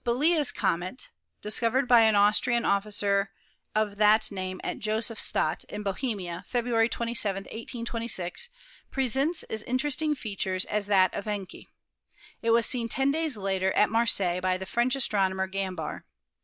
Biela's 0.03 0.51
comet, 0.51 1.09
discovered 1.43 1.87
by 1.87 2.01
an 2.01 2.15
Austrian 2.15 2.65
officer 2.65 3.29
of 3.75 3.97
that 3.97 4.31
name 4.31 4.59
at 4.63 4.79
Josephstadt, 4.79 5.63
in 5.65 5.83
Bohemia, 5.83 6.43
February 6.47 6.89
27, 6.89 7.43
1826, 7.43 8.49
pre 8.89 9.07
sents 9.07 9.43
as 9.43 9.61
interesting 9.61 10.15
features 10.15 10.65
as 10.65 10.87
that 10.87 11.13
of 11.13 11.25
Encke. 11.25 11.67
It 12.41 12.49
was 12.49 12.65
seen 12.65 12.89
ten 12.89 13.11
days 13.11 13.37
later 13.37 13.71
at 13.73 13.91
Marseilles 13.91 14.41
by 14.41 14.57
the 14.57 14.65
French 14.65 14.95
astronomer 14.95 15.45
Gambart. 15.47 16.01